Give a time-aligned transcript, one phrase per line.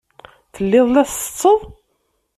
[0.55, 1.59] Telliḍ la tsetteḍ?